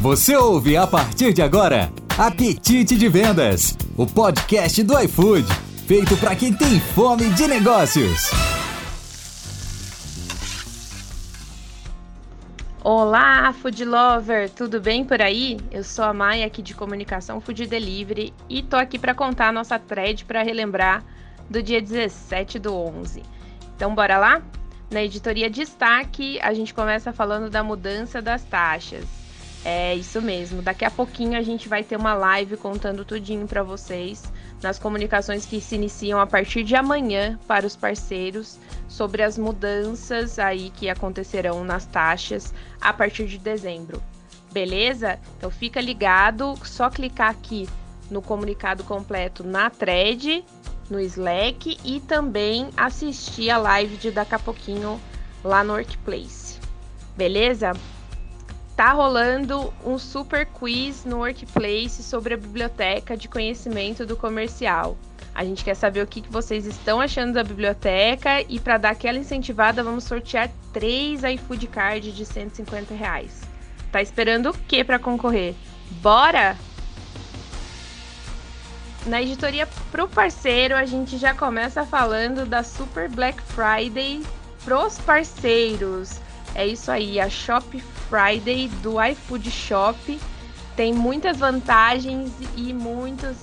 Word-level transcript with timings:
Você 0.00 0.36
ouve 0.36 0.76
a 0.76 0.86
partir 0.86 1.32
de 1.32 1.42
agora 1.42 1.90
Apetite 2.16 2.96
de 2.96 3.08
Vendas, 3.08 3.76
o 3.96 4.06
podcast 4.06 4.80
do 4.84 4.96
iFood, 4.96 5.44
feito 5.88 6.16
para 6.18 6.36
quem 6.36 6.52
tem 6.52 6.78
fome 6.78 7.28
de 7.30 7.48
negócios. 7.48 8.30
Olá, 12.84 13.52
Food 13.52 13.84
Lover, 13.84 14.48
tudo 14.48 14.80
bem 14.80 15.04
por 15.04 15.20
aí? 15.20 15.58
Eu 15.68 15.82
sou 15.82 16.04
a 16.04 16.14
Maia 16.14 16.46
aqui 16.46 16.62
de 16.62 16.74
Comunicação 16.74 17.40
Food 17.40 17.66
Delivery 17.66 18.32
e 18.48 18.62
tô 18.62 18.76
aqui 18.76 19.00
para 19.00 19.14
contar 19.16 19.48
a 19.48 19.52
nossa 19.52 19.80
thread 19.80 20.24
para 20.24 20.44
relembrar 20.44 21.02
do 21.50 21.60
dia 21.60 21.82
17 21.82 22.60
do 22.60 22.72
11. 22.72 23.20
Então 23.74 23.96
bora 23.96 24.16
lá? 24.16 24.42
Na 24.92 25.02
editoria 25.02 25.50
Destaque, 25.50 26.38
a 26.40 26.54
gente 26.54 26.72
começa 26.72 27.12
falando 27.12 27.50
da 27.50 27.64
mudança 27.64 28.22
das 28.22 28.44
taxas. 28.44 29.17
É 29.64 29.94
isso 29.94 30.22
mesmo. 30.22 30.62
Daqui 30.62 30.84
a 30.84 30.90
pouquinho 30.90 31.38
a 31.38 31.42
gente 31.42 31.68
vai 31.68 31.82
ter 31.82 31.96
uma 31.96 32.14
live 32.14 32.56
contando 32.56 33.04
tudinho 33.04 33.46
para 33.46 33.62
vocês 33.62 34.22
nas 34.62 34.78
comunicações 34.78 35.44
que 35.44 35.60
se 35.60 35.74
iniciam 35.74 36.20
a 36.20 36.26
partir 36.26 36.64
de 36.64 36.74
amanhã 36.74 37.38
para 37.46 37.66
os 37.66 37.76
parceiros 37.76 38.58
sobre 38.88 39.22
as 39.22 39.36
mudanças 39.36 40.38
aí 40.38 40.70
que 40.70 40.88
acontecerão 40.88 41.64
nas 41.64 41.86
taxas 41.86 42.54
a 42.80 42.92
partir 42.92 43.26
de 43.26 43.38
dezembro. 43.38 44.02
Beleza? 44.52 45.18
Então 45.36 45.50
fica 45.50 45.80
ligado, 45.80 46.54
só 46.64 46.88
clicar 46.88 47.30
aqui 47.30 47.68
no 48.10 48.22
comunicado 48.22 48.82
completo 48.84 49.44
na 49.44 49.68
thread, 49.68 50.44
no 50.88 50.98
Slack 51.00 51.78
e 51.84 52.00
também 52.00 52.70
assistir 52.76 53.50
a 53.50 53.58
live 53.58 53.96
de 53.96 54.10
daqui 54.10 54.34
a 54.34 54.38
pouquinho 54.38 54.98
lá 55.44 55.62
no 55.62 55.74
Workplace. 55.74 56.58
Beleza? 57.16 57.72
Tá 58.78 58.92
rolando 58.92 59.74
um 59.84 59.98
super 59.98 60.46
quiz 60.46 61.04
no 61.04 61.16
Workplace 61.16 62.00
sobre 62.00 62.34
a 62.34 62.36
biblioteca 62.36 63.16
de 63.16 63.26
conhecimento 63.26 64.06
do 64.06 64.16
comercial. 64.16 64.96
A 65.34 65.44
gente 65.44 65.64
quer 65.64 65.74
saber 65.74 66.00
o 66.00 66.06
que, 66.06 66.20
que 66.20 66.30
vocês 66.30 66.64
estão 66.64 67.00
achando 67.00 67.32
da 67.32 67.42
biblioteca 67.42 68.40
e 68.48 68.60
para 68.60 68.78
dar 68.78 68.90
aquela 68.90 69.18
incentivada, 69.18 69.82
vamos 69.82 70.04
sortear 70.04 70.48
três 70.72 71.24
iFood 71.24 71.66
Card 71.66 72.12
de 72.12 72.24
150 72.24 72.94
reais. 72.94 73.40
Tá 73.90 74.00
esperando 74.00 74.50
o 74.50 74.54
que 74.56 74.84
para 74.84 75.00
concorrer? 75.00 75.56
Bora! 76.00 76.56
Na 79.06 79.20
editoria 79.20 79.66
pro 79.90 80.06
parceiro, 80.06 80.76
a 80.76 80.84
gente 80.84 81.18
já 81.18 81.34
começa 81.34 81.84
falando 81.84 82.46
da 82.46 82.62
Super 82.62 83.08
Black 83.08 83.42
Friday 83.42 84.22
pros 84.64 84.98
parceiros. 84.98 86.20
É 86.54 86.66
isso 86.66 86.90
aí, 86.90 87.20
a 87.20 87.28
Shop 87.28 87.80
Friday 88.08 88.68
do 88.82 89.02
iFood 89.02 89.50
Shop 89.50 90.20
tem 90.78 90.92
muitas 90.92 91.38
vantagens 91.38 92.30
e 92.56 92.72
muitos 92.72 93.36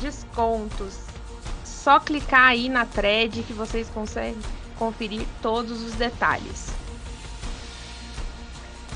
descontos. 0.00 0.98
Só 1.64 2.00
clicar 2.00 2.48
aí 2.48 2.68
na 2.68 2.86
thread 2.86 3.42
que 3.42 3.52
vocês 3.52 3.88
conseguem 3.90 4.40
conferir 4.78 5.26
todos 5.42 5.82
os 5.82 5.92
detalhes. 5.92 6.68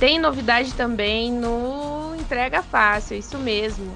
Tem 0.00 0.18
novidade 0.18 0.72
também 0.74 1.30
no 1.30 2.14
Entrega 2.18 2.62
Fácil, 2.62 3.18
isso 3.18 3.38
mesmo. 3.38 3.94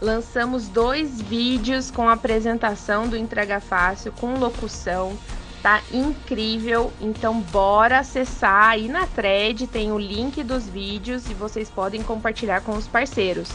Lançamos 0.00 0.66
dois 0.66 1.20
vídeos 1.20 1.90
com 1.90 2.08
apresentação 2.08 3.06
do 3.06 3.16
Entrega 3.16 3.60
Fácil, 3.60 4.12
com 4.12 4.34
locução 4.38 5.16
tá 5.62 5.80
incrível. 5.92 6.92
Então 7.00 7.40
bora 7.40 8.00
acessar 8.00 8.70
aí 8.70 8.88
na 8.88 9.06
thread, 9.06 9.66
tem 9.68 9.92
o 9.92 9.98
link 9.98 10.42
dos 10.42 10.68
vídeos 10.68 11.30
e 11.30 11.34
vocês 11.34 11.70
podem 11.70 12.02
compartilhar 12.02 12.60
com 12.62 12.72
os 12.72 12.88
parceiros. 12.88 13.48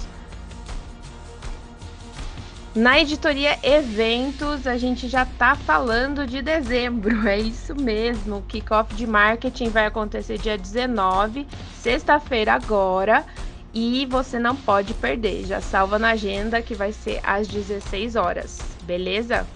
Na 2.73 2.99
editoria 2.99 3.57
Eventos, 3.63 4.67
a 4.67 4.77
gente 4.77 5.07
já 5.07 5.25
tá 5.25 5.55
falando 5.55 6.27
de 6.27 6.43
dezembro, 6.43 7.25
é 7.27 7.39
isso 7.39 7.75
mesmo. 7.75 8.37
O 8.37 8.41
kickoff 8.43 8.93
de 8.93 9.07
marketing 9.07 9.69
vai 9.69 9.87
acontecer 9.87 10.37
dia 10.37 10.55
19, 10.57 11.47
sexta-feira 11.81 12.53
agora, 12.53 13.25
e 13.73 14.05
você 14.05 14.37
não 14.37 14.55
pode 14.55 14.93
perder. 14.93 15.45
Já 15.45 15.59
salva 15.59 15.97
na 15.97 16.09
agenda 16.09 16.61
que 16.61 16.75
vai 16.75 16.93
ser 16.93 17.19
às 17.23 17.47
16 17.47 18.15
horas, 18.15 18.59
beleza? 18.83 19.47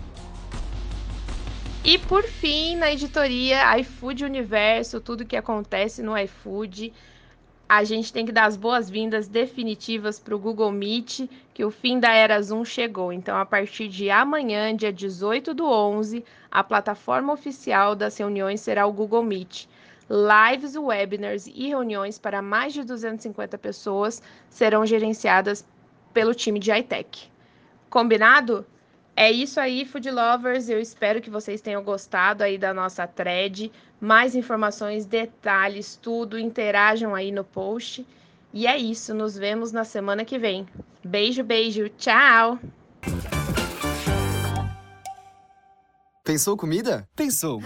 E 1.84 1.98
por 1.98 2.24
fim, 2.24 2.76
na 2.76 2.92
editoria 2.92 3.76
iFood 3.80 4.24
Universo, 4.24 5.02
tudo 5.02 5.26
que 5.26 5.36
acontece 5.36 6.04
no 6.04 6.16
iFood, 6.16 6.94
a 7.68 7.84
gente 7.84 8.14
tem 8.14 8.24
que 8.24 8.32
dar 8.32 8.46
as 8.46 8.56
boas-vindas 8.56 9.28
definitivas 9.28 10.20
para 10.20 10.36
o 10.36 10.40
Google 10.40 10.72
Meet, 10.72 11.28
que 11.56 11.66
o 11.66 11.72
fim 11.72 12.00
da 12.00 12.14
Era 12.14 12.40
Zoom 12.40 12.64
chegou. 12.64 13.12
Então, 13.12 13.36
a 13.36 13.48
partir 13.48 13.88
de 13.88 14.12
amanhã, 14.12 14.76
dia 14.76 14.94
18 14.94 15.56
do 15.56 15.66
11, 15.66 16.24
a 16.52 16.64
plataforma 16.64 17.34
oficial 17.34 17.96
das 17.96 18.16
reuniões 18.16 18.62
será 18.62 18.86
o 18.86 18.94
Google 18.94 19.24
Meet. 19.24 19.68
Lives, 20.08 20.76
webinars 20.76 21.48
e 21.48 21.70
reuniões 21.70 22.20
para 22.20 22.44
mais 22.44 22.74
de 22.74 22.84
250 22.84 23.58
pessoas 23.58 24.22
serão 24.50 24.86
gerenciadas 24.86 25.66
pelo 26.14 26.36
time 26.36 26.60
de 26.60 26.72
iTech. 26.72 27.32
Combinado? 27.90 28.68
É 29.16 29.32
isso 29.32 29.60
aí, 29.60 29.86
Food 29.86 30.10
Lovers. 30.10 30.70
Eu 30.70 30.80
espero 30.80 31.22
que 31.22 31.30
vocês 31.30 31.62
tenham 31.62 31.84
gostado 31.84 32.44
aí 32.44 32.58
da 32.58 32.74
nossa 32.74 33.06
thread. 33.06 33.72
Mais 34.00 34.36
informações, 34.36 35.06
detalhes, 35.06 35.96
tudo, 35.96 36.40
interajam 36.40 37.14
aí 37.14 37.32
no 37.32 37.44
post. 37.44 38.06
E 38.54 38.68
é 38.68 38.78
isso, 38.78 39.14
nos 39.14 39.38
vemos 39.38 39.72
na 39.72 39.84
semana 39.84 40.26
que 40.26 40.38
vem. 40.38 40.68
Beijo, 41.04 41.44
beijo, 41.44 41.90
tchau! 41.90 42.60
Pensou 46.24 46.56
comida? 46.56 47.08
Pensou. 47.16 47.62